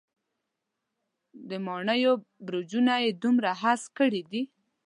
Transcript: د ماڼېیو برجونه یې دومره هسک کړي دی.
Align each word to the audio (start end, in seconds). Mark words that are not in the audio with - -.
د 1.49 1.51
ماڼېیو 1.65 2.13
برجونه 2.45 2.93
یې 3.03 3.11
دومره 3.23 3.49
هسک 3.61 3.89
کړي 3.99 4.21
دی. 4.31 4.41